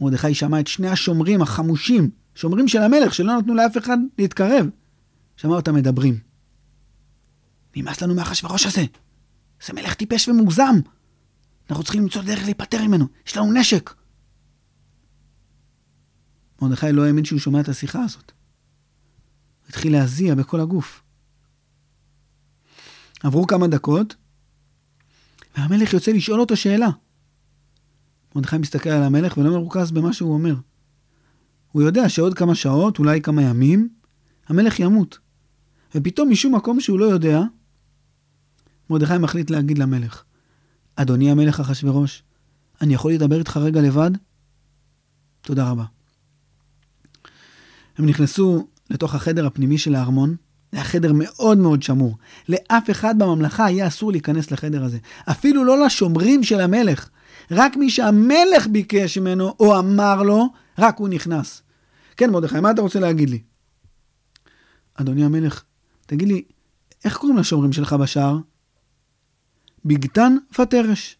[0.00, 4.66] מרדכי שמע את שני השומרים החמושים, שומרים של המלך, שלא נתנו לאף אחד להתקרב.
[5.36, 6.18] שמע אותם מדברים.
[7.76, 8.84] נמאס לנו מאחשוורוש הזה.
[9.66, 10.74] זה מלך טיפש ומוגזם.
[11.70, 13.06] אנחנו צריכים למצוא דרך להיפטר ממנו.
[13.26, 13.94] יש לנו נשק.
[16.62, 18.32] מרדכי לא האמין שהוא שומע את השיחה הזאת.
[19.60, 21.02] הוא התחיל להזיע בכל הגוף.
[23.22, 24.16] עברו כמה דקות,
[25.56, 26.88] והמלך יוצא לשאול אותו שאלה.
[28.34, 30.54] מרדכי מסתכל על המלך ולא מרוכז במה שהוא אומר.
[31.72, 33.88] הוא יודע שעוד כמה שעות, אולי כמה ימים,
[34.48, 35.18] המלך ימות.
[35.94, 37.40] ופתאום משום מקום שהוא לא יודע,
[38.90, 40.22] מרדכי מחליט להגיד למלך,
[40.96, 42.22] אדוני המלך אחשורוש,
[42.80, 44.10] אני יכול לדבר איתך רגע לבד?
[45.40, 45.84] תודה רבה.
[47.98, 50.36] הם נכנסו לתוך החדר הפנימי של הארמון,
[50.72, 52.16] זה היה חדר מאוד מאוד שמור.
[52.48, 54.98] לאף אחד בממלכה היה אסור להיכנס לחדר הזה.
[55.30, 57.08] אפילו לא לשומרים של המלך.
[57.50, 61.62] רק מי שהמלך ביקש ממנו או אמר לו, רק הוא נכנס.
[62.16, 63.42] כן, מרדכי, מה אתה רוצה להגיד לי?
[64.94, 65.62] אדוני המלך,
[66.06, 66.42] תגיד לי,
[67.04, 68.38] איך קוראים לשומרים שלך בשער?
[69.84, 71.16] בגתן ותרש.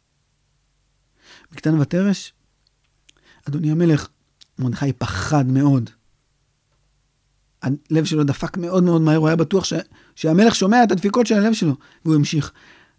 [1.52, 2.32] בגתן ותרש?
[3.48, 4.08] אדוני המלך,
[4.58, 5.90] מרדכי פחד מאוד.
[7.62, 9.72] הלב שלו דפק מאוד מאוד מהר, הוא היה בטוח ש...
[10.14, 11.76] שהמלך שומע את הדפיקות של הלב שלו.
[12.04, 12.52] והוא המשיך,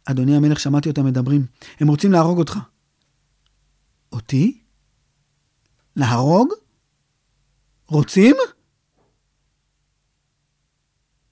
[0.05, 1.45] אדוני המלך, שמעתי אותם מדברים,
[1.79, 2.59] הם רוצים להרוג אותך.
[4.15, 4.61] אותי?
[5.95, 6.49] להרוג?
[7.87, 8.35] רוצים?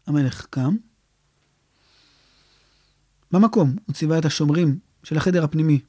[0.07, 0.75] המלך קם.
[3.31, 5.81] במקום, הוא ציווה את השומרים של החדר הפנימי.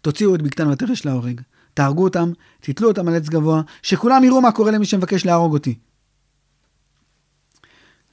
[0.00, 1.40] תוציאו את בגתן ותרש להורג.
[1.74, 5.78] תהרגו אותם, תתלו אותם על עץ גבוה, שכולם יראו מה קורה למי שמבקש להרוג אותי.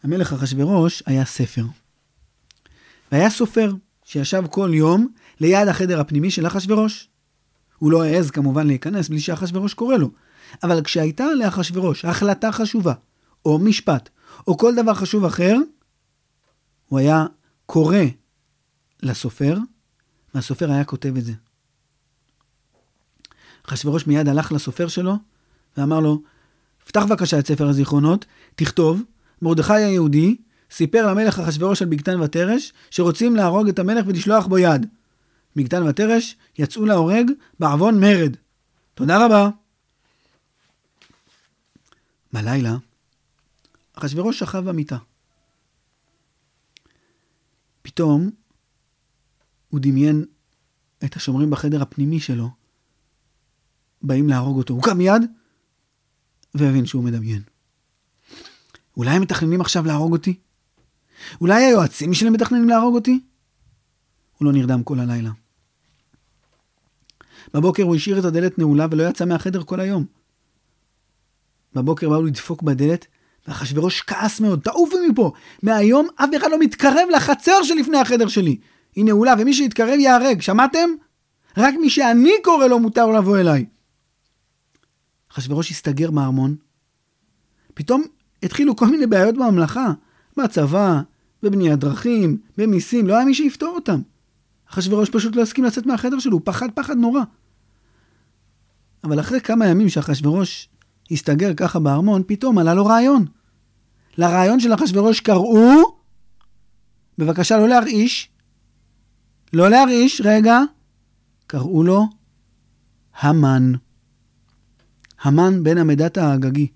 [0.04, 1.66] המלך אחשורוש היה ספר.
[3.12, 3.74] והיה סופר
[4.06, 5.08] שישב כל יום
[5.40, 7.11] ליד החדר הפנימי של אחשורוש.
[7.82, 10.10] הוא לא העז כמובן להיכנס בלי שאחשורוש קורא לו.
[10.63, 12.94] אבל כשהייתה לאחשורוש החלטה חשובה,
[13.46, 14.10] או משפט,
[14.48, 15.58] או כל דבר חשוב אחר,
[16.88, 17.26] הוא היה
[17.65, 17.98] קורא
[19.04, 19.58] לסופר,
[20.36, 21.34] והסופר היה כותב את זה.
[23.67, 25.15] אחשורוש מיד הלך לסופר שלו
[25.78, 26.22] ואמר לו,
[26.86, 29.02] פתח בבקשה את ספר הזיכרונות, תכתוב,
[29.41, 30.38] מרדכי היהודי
[30.72, 34.86] סיפר למלך אחשורוש על בגתן ותרש, שרוצים להרוג את המלך ולשלוח בו יד.
[35.56, 38.36] בגתן ותרש יצאו להורג בעוון מרד.
[38.94, 39.50] תודה רבה.
[42.34, 42.76] בלילה,
[43.94, 44.98] אחשורוש שכב במיטה.
[47.82, 48.30] פתאום
[49.70, 50.26] הוא דמיין
[51.06, 52.50] את השומרים בחדר הפנימי שלו,
[54.02, 54.74] באים להרוג אותו.
[54.74, 55.22] הוא קם מיד
[56.54, 57.42] והבין שהוא מדמיין.
[58.98, 60.40] אולי הם מתכננים עכשיו להרוג אותי?
[61.42, 63.20] אולי היועצים שלי מתכננים להרוג אותי?
[64.42, 65.30] הוא לא נרדם כל הלילה.
[67.54, 70.06] בבוקר הוא השאיר את הדלת נעולה ולא יצא מהחדר כל היום.
[71.74, 73.08] בבוקר באו לדפוק בדלת,
[73.48, 75.32] ואחשוורוש כעס מאוד, תעופו מפה!
[75.64, 78.58] מהיום אף אחד לא מתקרב לחצר שלפני החדר שלי.
[78.96, 80.90] היא נעולה, ומי שיתקרב ייהרג, שמעתם?
[81.58, 83.66] רק מי שאני קורא לו מותר לבוא אליי.
[85.32, 86.56] אחשוורוש הסתגר בארמון.
[87.74, 88.04] פתאום
[88.44, 89.92] התחילו כל מיני בעיות בממלכה,
[90.38, 91.02] בצבא,
[91.44, 94.02] בבניית דרכים, במיסים, לא היה מי שיפתור אותם.
[94.74, 97.22] אחשוורוש פשוט לא הסכים לצאת מהחדר שלו, הוא פחד פחד נורא.
[99.04, 100.70] אבל אחרי כמה ימים שאחשוורוש
[101.12, 103.26] הסתגר ככה בארמון, פתאום עלה לו רעיון.
[104.18, 105.96] לרעיון של אחשוורוש קראו,
[107.18, 108.30] בבקשה לא להרעיש,
[109.54, 110.60] לא להרעיש, רגע,
[111.48, 112.08] קראו לו
[113.20, 113.72] המן.
[115.22, 116.68] המן בן המדת האגגי.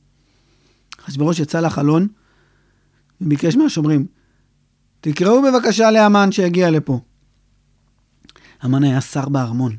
[0.99, 2.07] אחשוורוש יצא לחלון
[3.21, 4.05] וביקש מהשומרים,
[5.01, 6.99] תקראו בבקשה לאמן שיגיע לפה.
[8.65, 9.75] המן היה שר בארמון.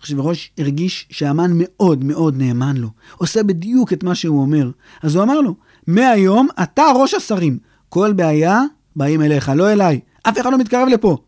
[0.00, 4.70] אחשוורוש הרגיש שהמן מאוד מאוד נאמן לו, עושה בדיוק את מה שהוא אומר.
[5.02, 5.54] אז הוא אמר לו,
[5.86, 8.62] מהיום אתה ראש השרים, כל בעיה
[8.96, 10.00] באים אליך, לא אליי.
[10.22, 11.18] אף אחד לא מתקרב לפה.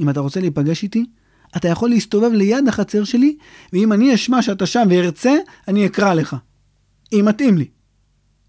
[0.00, 1.06] אם אתה רוצה להיפגש איתי,
[1.56, 3.36] אתה יכול להסתובב ליד החצר שלי,
[3.72, 5.34] ואם אני אשמע שאתה שם וארצה,
[5.68, 6.36] אני אקרא לך.
[7.12, 7.68] אם מתאים לי.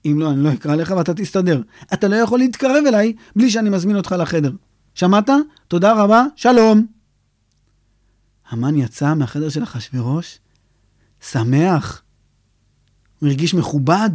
[0.05, 1.61] אם לא, אני לא אקרא לך ואתה תסתדר.
[1.93, 4.51] אתה לא יכול להתקרב אליי בלי שאני מזמין אותך לחדר.
[4.95, 5.29] שמעת?
[5.67, 6.98] תודה רבה, שלום.
[8.49, 10.39] המן יצא מהחדר של אחשוורוש,
[11.21, 12.01] שמח.
[13.19, 14.09] הוא הרגיש מכובד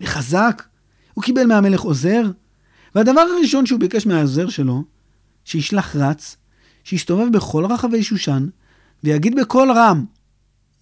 [0.00, 0.62] וחזק.
[1.14, 2.22] הוא קיבל מהמלך עוזר,
[2.94, 4.84] והדבר הראשון שהוא ביקש מהעוזר שלו,
[5.44, 6.36] שישלח רץ,
[6.84, 8.48] שיסתובב בכל רחבי שושן,
[9.04, 10.04] ויגיד בקול רם,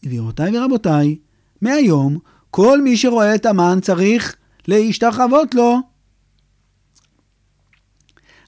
[0.04, 1.18] גבירותיי ורבותיי,
[1.62, 2.18] מהיום
[2.50, 4.36] כל מי שרואה את המן צריך
[4.68, 5.78] להשתחוות לו.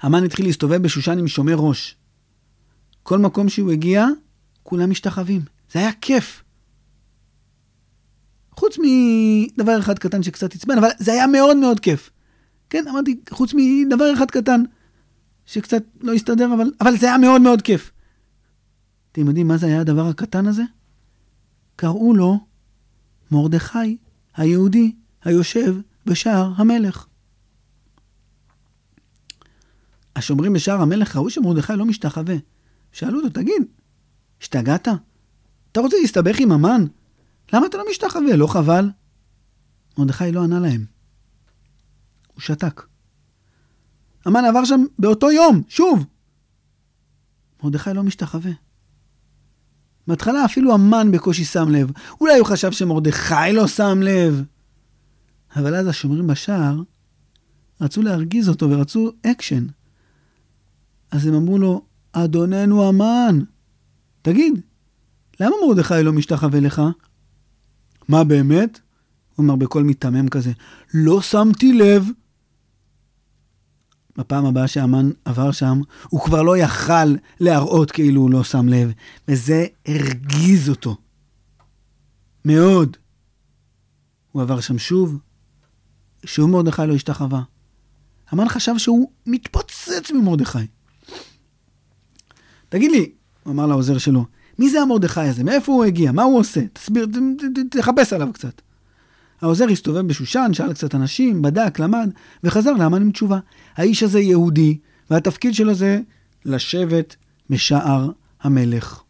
[0.03, 1.97] המן התחיל להסתובב בשושן עם שומר ראש.
[3.07, 4.07] כל מקום שהוא הגיע,
[4.62, 5.40] כולם משתחווים.
[5.73, 6.42] זה היה כיף.
[8.51, 12.11] חוץ מדבר אחד קטן שקצת עצבן, אבל זה היה מאוד מאוד כיף.
[12.71, 14.62] כן, אמרתי, חוץ מדבר אחד קטן,
[15.47, 17.92] שקצת לא הסתדר, אבל, אבל זה היה מאוד מאוד כיף.
[19.12, 20.62] אתם יודעים מה זה היה הדבר הקטן הזה?
[21.77, 22.38] קראו לו
[23.31, 23.97] מרדכי
[24.37, 24.92] היהודי
[25.25, 27.07] היושב בשער המלך.
[30.16, 32.37] השומרים בשער המלך ראו שמרדכי לא משתחווה.
[32.96, 33.62] שאלו אותו, תגיד,
[34.40, 34.88] השתגעת?
[35.72, 36.85] אתה רוצה להסתבך עם המן?
[37.52, 38.37] למה אתה לא משתחווה?
[38.37, 38.90] לא חבל?
[39.98, 40.85] מרדכי לא ענה להם.
[42.35, 42.87] הוא שתק.
[44.24, 46.06] המן עבר שם באותו יום, שוב.
[47.62, 48.52] מרדכי לא משתחווה.
[50.06, 51.90] בהתחלה אפילו המן בקושי שם לב.
[52.20, 54.44] אולי הוא חשב שמרדכי לא שם לב.
[55.56, 56.82] אבל אז השומרים בשער
[57.80, 59.66] רצו להרגיז אותו ורצו אקשן.
[61.11, 61.86] אז הם אמרו לו,
[62.24, 63.38] אדוננו המן,
[64.22, 64.61] תגיד,
[65.40, 66.83] למה מרדכי לא משתחווה לך?
[68.09, 68.81] מה באמת?
[69.35, 70.52] הוא אמר בקול מיתמם כזה,
[70.94, 72.07] לא שמתי לב.
[74.16, 78.92] בפעם הבאה שהמן עבר שם, הוא כבר לא יכל להראות כאילו הוא לא שם לב,
[79.29, 80.96] וזה הרגיז אותו.
[82.44, 82.96] מאוד.
[84.33, 85.18] הוא עבר שם שוב,
[86.24, 87.42] שוב מרדכי לא השתחווה.
[88.29, 90.59] המן חשב שהוא מתפוצץ ממרדכי.
[92.68, 93.11] תגיד לי,
[93.42, 94.24] הוא אמר לעוזר שלו,
[94.59, 95.44] מי זה המרדכי הזה?
[95.44, 96.12] מאיפה הוא הגיע?
[96.12, 96.61] מה הוא עושה?
[96.72, 97.07] תסביר,
[97.70, 98.62] תחפש עליו קצת.
[99.40, 102.11] העוזר הסתובב בשושן, שאל קצת אנשים, בדק, למד,
[102.44, 103.38] וחזר לאמן עם תשובה.
[103.76, 104.79] האיש הזה יהודי,
[105.11, 106.00] והתפקיד שלו זה
[106.44, 107.16] לשבת
[107.50, 108.11] בשער
[108.42, 109.02] המלך.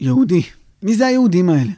[0.00, 0.42] יהודי.
[0.82, 1.72] מי זה היהודים האלה?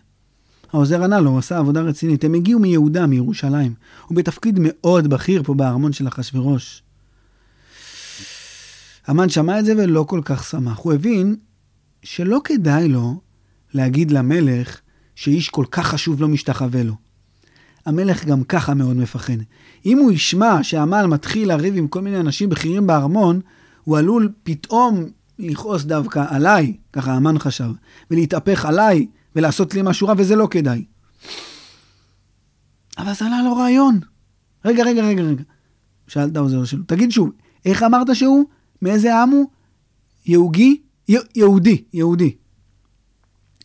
[0.77, 2.25] העוזר ענה לו, הוא עשה עבודה רצינית.
[2.25, 3.75] הם הגיעו מיהודה, מירושלים.
[4.07, 6.83] הוא בתפקיד מאוד בכיר פה בארמון של אחשוורוש.
[9.07, 10.79] המן שמע את זה ולא כל כך שמח.
[10.79, 11.37] הוא הבין
[12.03, 13.21] שלא כדאי לו
[13.75, 14.81] להגיד למלך
[15.15, 16.95] שאיש כל כך חשוב לא משתחווה לו.
[17.87, 19.37] המלך גם ככה מאוד מפחד.
[19.87, 23.41] אם הוא ישמע שהמן מתחיל לריב עם כל מיני אנשים בכירים בארמון,
[23.85, 25.05] הוא עלול פתאום
[25.39, 27.71] לכעוס דווקא עליי, ככה המן חשב,
[28.11, 30.85] ולהתהפך עליי ולעשות לי משהו רע, וזה לא כדאי.
[32.99, 34.01] אבל זה עלה לו רעיון.
[34.64, 35.42] רגע, רגע, רגע, רגע.
[36.09, 37.31] שאל את העוזר שלו, תגיד שוב,
[37.64, 38.44] איך אמרת שהוא?
[38.83, 39.46] מאיזה עם הוא?
[40.27, 40.83] יהוגי?
[41.09, 42.37] י- יהודי, יהודי.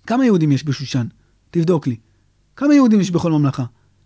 [0.08, 1.08] כמה יהודים יש בשושן?
[1.52, 1.96] תבדוק לי.
[2.56, 3.66] כמה יהודים יש בכל ממלכה?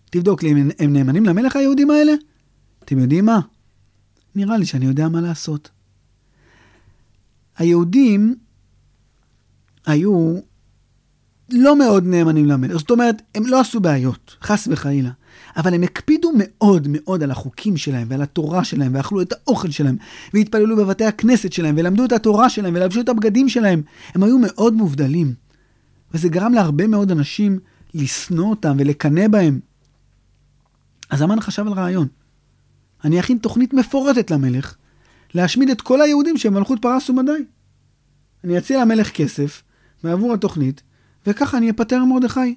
[0.10, 2.12] תבדוק לי, הם, הם נאמנים למלך היהודים האלה?
[2.84, 3.40] אתם יודעים מה?
[4.36, 5.72] נראה לי שאני יודע מה לעשות.
[7.58, 8.36] היהודים
[9.86, 10.36] היו
[11.50, 12.78] לא מאוד נאמנים למלך.
[12.78, 15.10] זאת אומרת, הם לא עשו בעיות, חס וחלילה.
[15.58, 19.98] אבל הם הקפידו מאוד מאוד על החוקים שלהם ועל התורה שלהם, ואכלו את האוכל שלהם,
[20.34, 23.82] והתפללו בבתי הכנסת שלהם, ולמדו את התורה שלהם, ולבשו את הבגדים שלהם.
[24.16, 25.34] הם היו מאוד מובדלים.
[26.14, 27.60] וזה גרם להרבה מאוד אנשים
[27.94, 29.60] לשנוא אותם ולקנא בהם.
[31.10, 32.08] אז המן חשב על רעיון.
[33.04, 34.76] אני אכין תוכנית מפורטת למלך,
[35.34, 37.32] להשמיד את כל היהודים שהם מלכות פרס ומדי.
[38.44, 39.64] אני אציע למלך כסף
[40.04, 40.82] מעבור התוכנית,
[41.28, 42.56] וככה אני אפטר מרדכי.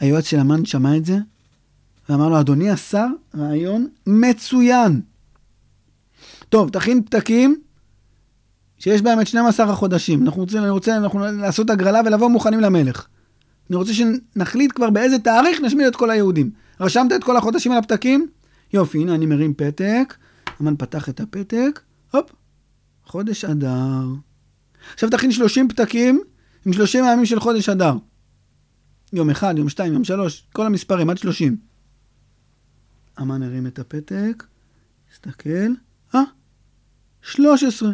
[0.00, 1.18] היועץ של המן שמע את זה,
[2.08, 3.06] ואמר לו, אדוני השר,
[3.36, 5.00] רעיון מצוין.
[6.48, 7.60] טוב, תכין פתקים
[8.78, 10.22] שיש בהם את 12 החודשים.
[10.22, 13.06] אנחנו רוצים, אני רוצה, אנחנו לעשות הגרלה ולבוא מוכנים למלך.
[13.70, 16.50] אני רוצה שנחליט כבר באיזה תאריך נשמיד את כל היהודים.
[16.80, 18.26] רשמת את כל החודשים על הפתקים?
[18.72, 20.14] יופי, הנה אני מרים פתק.
[20.60, 21.80] המן פתח את הפתק,
[22.12, 22.30] הופ,
[23.04, 24.04] חודש אדר.
[24.94, 26.20] עכשיו תכין 30 פתקים
[26.66, 27.94] עם 30 הימים של חודש אדר.
[29.12, 31.56] יום אחד, יום שתיים, יום שלוש, כל המספרים, עד שלושים.
[33.16, 34.44] המן הרים את הפתק,
[35.12, 35.68] הסתכל,
[36.14, 36.20] אה,
[37.22, 37.90] שלוש עשרה.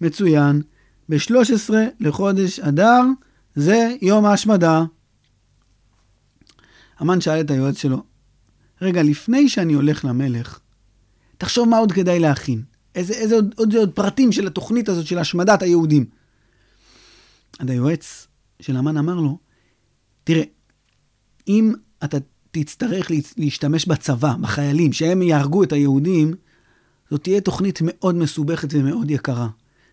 [0.00, 0.62] מצוין,
[1.08, 3.00] ב-13 לחודש אדר
[3.54, 4.84] זה יום ההשמדה.
[6.98, 8.02] המן שאל את היועץ שלו,
[8.82, 10.60] רגע, לפני שאני הולך למלך,
[11.38, 12.62] תחשוב מה עוד כדאי להכין.
[12.94, 16.04] איזה, איזה עוד, עוד, עוד פרטים של התוכנית הזאת של השמדת היהודים.
[17.58, 18.26] אז היועץ
[18.60, 19.38] של המן אמר לו,
[20.24, 20.42] תראה,
[21.48, 21.72] אם
[22.04, 22.16] אתה
[22.50, 26.34] תצטרך להשתמש בצבא, בחיילים, שהם יהרגו את היהודים,
[27.10, 29.48] זאת תהיה תוכנית מאוד מסובכת ומאוד יקרה.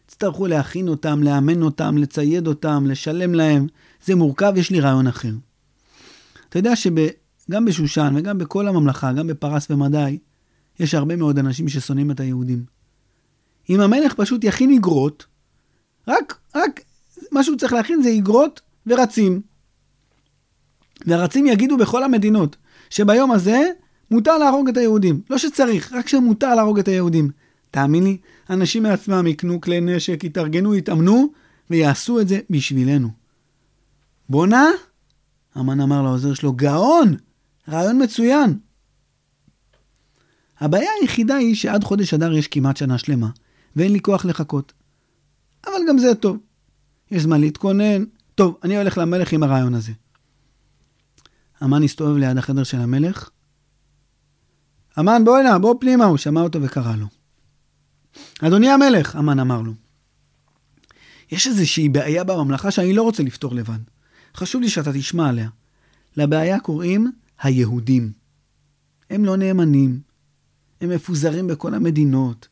[0.05, 3.67] תצטרכו להכין אותם, לאמן אותם, לצייד אותם, לשלם להם.
[4.05, 5.33] זה מורכב, יש לי רעיון אחר.
[6.49, 10.17] אתה יודע שגם בשושן וגם בכל הממלכה, גם בפרס ומדי,
[10.79, 12.65] יש הרבה מאוד אנשים ששונאים את היהודים.
[13.69, 15.25] אם המלך פשוט יכין איגרות,
[16.07, 16.81] רק, רק
[17.31, 19.41] מה שהוא צריך להכין זה איגרות ורצים.
[21.05, 22.55] והרצים יגידו בכל המדינות
[22.89, 23.69] שביום הזה
[24.11, 25.21] מותר להרוג את היהודים.
[25.29, 27.31] לא שצריך, רק שמותר להרוג את היהודים.
[27.71, 28.17] תאמין לי,
[28.49, 31.31] אנשים מעצמם יקנו כלי נשק, יתארגנו, יתאמנו,
[31.69, 33.09] ויעשו את זה בשבילנו.
[34.29, 34.67] בואנה,
[35.55, 37.15] המן אמר לעוזר שלו, גאון,
[37.69, 38.57] רעיון מצוין.
[40.59, 43.29] הבעיה היחידה היא שעד חודש אדר יש כמעט שנה שלמה,
[43.75, 44.73] ואין לי כוח לחכות.
[45.65, 46.37] אבל גם זה טוב.
[47.11, 48.03] יש זמן להתכונן.
[48.35, 49.91] טוב, אני הולך למלך עם הרעיון הזה.
[51.59, 53.29] המן הסתובב ליד החדר של המלך.
[54.95, 57.07] המן, בוא הנה, בוא פנימה, הוא שמע אותו וקרא לו.
[58.41, 59.73] אדוני המלך, המן אמר לו,
[61.31, 63.79] יש איזושהי בעיה בממלכה שאני לא רוצה לפתור לבד.
[64.35, 65.49] חשוב לי שאתה תשמע עליה.
[66.17, 68.11] לבעיה קוראים היהודים.
[69.09, 70.01] הם לא נאמנים,
[70.81, 72.47] הם מפוזרים בכל המדינות.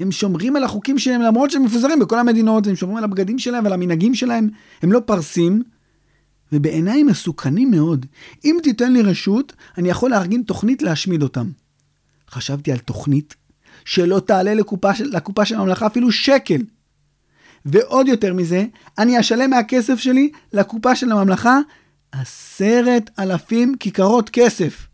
[0.00, 3.64] הם שומרים על החוקים שלהם למרות שהם מפוזרים בכל המדינות, הם שומרים על הבגדים שלהם
[3.64, 4.48] ועל המנהגים שלהם,
[4.82, 5.62] הם לא פרסים,
[6.52, 8.06] ובעיניי הם מסוכנים מאוד.
[8.44, 11.50] אם תיתן לי רשות, אני יכול לארגן תוכנית להשמיד אותם.
[12.30, 13.34] חשבתי על תוכנית
[13.84, 16.62] שלא תעלה לקופה לקופה של הממלכה אפילו שקל.
[17.64, 18.64] ועוד יותר מזה,
[18.98, 21.58] אני אשלם מהכסף שלי לקופה של הממלכה
[22.12, 24.86] עשרת אלפים כיכרות כסף.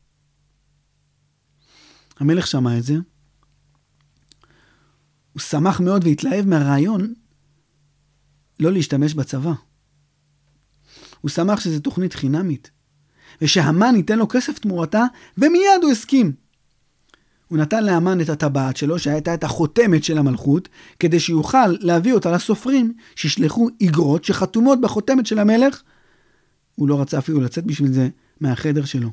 [2.20, 2.94] המלך שמע את זה,
[5.32, 7.14] הוא שמח מאוד והתלהב מהרעיון
[8.60, 9.52] לא להשתמש בצבא.
[11.20, 12.70] הוא שמח שזו תוכנית חינמית,
[13.42, 15.04] ושהמן ייתן לו כסף תמורתה,
[15.38, 16.32] ומיד הוא הסכים.
[17.48, 22.30] הוא נתן לאמן את הטבעת שלו, שהייתה את החותמת של המלכות, כדי שיוכל להביא אותה
[22.30, 25.82] לסופרים, שישלחו איגרות שחתומות בחותמת של המלך.
[26.74, 28.08] הוא לא רצה אפילו לצאת בשביל זה
[28.40, 29.10] מהחדר שלו.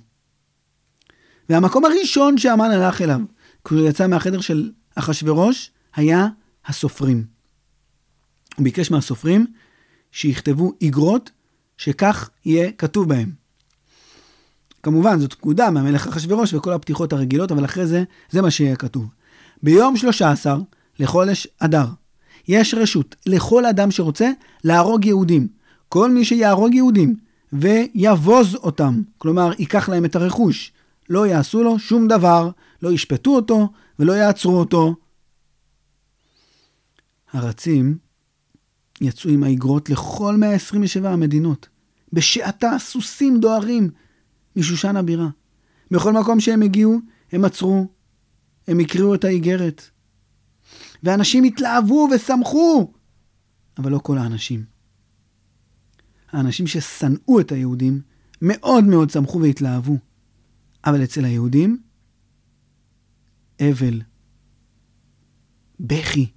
[1.49, 3.19] והמקום הראשון שהמן הלך אליו,
[3.65, 6.27] כשהוא יצא מהחדר של אחשורוש, היה
[6.65, 7.25] הסופרים.
[8.55, 9.47] הוא ביקש מהסופרים
[10.11, 11.31] שיכתבו איגרות
[11.77, 13.31] שכך יהיה כתוב בהם.
[14.83, 19.05] כמובן, זאת פקודה מהמלך אחשורוש וכל הפתיחות הרגילות, אבל אחרי זה, זה מה שיהיה כתוב.
[19.63, 20.57] ביום 13
[20.99, 21.85] לחודש אדר,
[22.47, 24.29] יש רשות לכל אדם שרוצה
[24.63, 25.47] להרוג יהודים.
[25.89, 27.15] כל מי שיהרוג יהודים
[27.53, 30.71] ויבוז אותם, כלומר, ייקח להם את הרכוש,
[31.09, 32.49] לא יעשו לו שום דבר,
[32.81, 34.95] לא ישפטו אותו ולא יעצרו אותו.
[37.31, 37.97] הרצים
[39.01, 41.69] יצאו עם האגרות לכל 127 המדינות.
[42.13, 43.89] בשעתה סוסים דוהרים
[44.55, 45.27] משושן הבירה.
[45.91, 46.99] בכל מקום שהם הגיעו,
[47.31, 47.87] הם עצרו,
[48.67, 49.89] הם הקריאו את האיגרת.
[51.03, 52.91] ואנשים התלהבו ושמחו,
[53.77, 54.63] אבל לא כל האנשים.
[56.31, 58.01] האנשים ששנאו את היהודים
[58.41, 59.97] מאוד מאוד שמחו והתלהבו.
[60.85, 61.81] אבל אצל היהודים,
[63.61, 64.01] אבל,
[65.79, 66.31] בכי,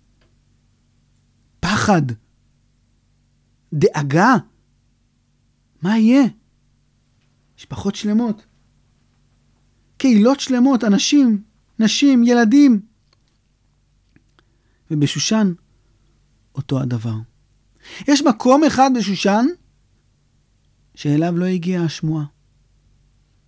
[1.61, 2.03] פחד,
[3.73, 4.35] דאגה.
[5.83, 6.23] מה יהיה?
[7.59, 8.47] משפחות שלמות,
[9.97, 11.43] קהילות שלמות, אנשים,
[11.79, 12.81] נשים, ילדים.
[14.91, 15.53] ובשושן,
[16.55, 17.15] אותו הדבר.
[18.09, 19.47] יש מקום אחד בשושן
[20.95, 22.25] שאליו לא הגיעה השמועה.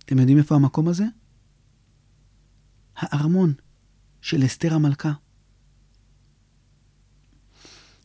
[0.05, 1.05] אתם יודעים איפה המקום הזה?
[2.95, 3.53] הארמון
[4.21, 5.13] של אסתר המלכה.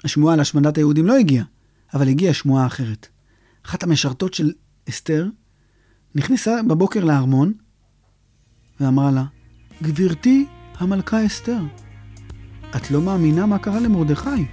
[0.05, 1.44] השמועה על השמדת היהודים לא הגיעה,
[1.94, 3.07] אבל הגיעה שמועה אחרת.
[3.66, 4.53] אחת המשרתות של
[4.88, 5.26] אסתר
[6.14, 7.53] נכנסה בבוקר לארמון
[8.80, 9.24] ואמרה לה,
[9.82, 10.46] גברתי
[10.78, 11.61] המלכה אסתר,
[12.76, 14.44] את לא מאמינה מה קרה למרדכי.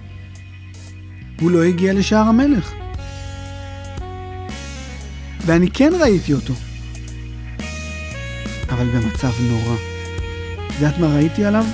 [1.41, 2.73] הוא לא הגיע לשער המלך.
[5.45, 6.53] ואני כן ראיתי אותו.
[8.69, 9.75] אבל במצב נורא.
[10.67, 11.65] את יודעת מה ראיתי עליו?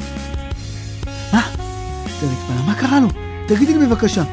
[1.33, 1.41] מה?
[2.05, 3.20] אסתר התפלאה, מה קרה לו?
[3.55, 4.23] תגידי לי בבקשה.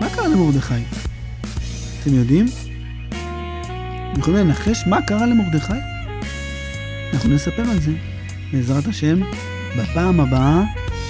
[0.00, 0.74] מה קרה למרדכי?
[2.02, 2.46] אתם יודעים?
[4.12, 5.72] אתם יכולים לנחש מה קרה למרדכי?
[7.14, 7.92] אנחנו נספר על זה,
[8.52, 9.20] בעזרת השם,
[9.78, 10.62] בפעם הבאה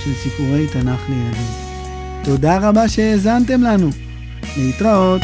[0.04, 1.46] של סיפורי תנ"ך לילדים.
[2.24, 3.90] תודה רבה שהאזנתם לנו.
[4.56, 5.22] להתראות.